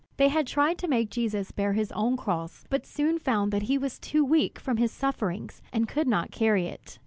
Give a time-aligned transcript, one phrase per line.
[0.17, 3.77] They had tried to make Jesus bear his own cross, but soon found that he
[3.77, 6.97] was too weak from his sufferings, and could not carry it.